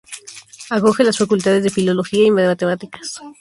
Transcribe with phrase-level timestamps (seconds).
[0.71, 3.21] Acoge las facultades de Filología y de Matemáticas.